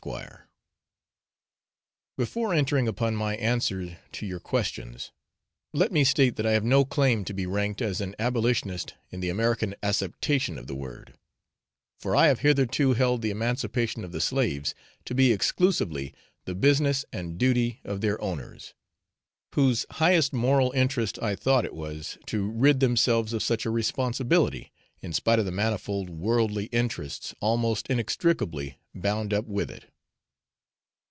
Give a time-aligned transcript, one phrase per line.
[2.17, 5.11] _Before entering upon my answer to your questions,
[5.75, 9.19] let me state that I have no claim to be ranked as an abolitionist in
[9.19, 11.13] the American acceptation of the word,
[11.99, 14.73] for I have hitherto held the emancipation of the slaves
[15.05, 16.15] to be exclusively
[16.45, 18.73] the business and duty of their owners,
[19.53, 24.71] whose highest moral interest I thought it was to rid themselves of such a responsibility,
[25.03, 29.85] in spite of the manifold worldly interests almost inextricably bound up with it.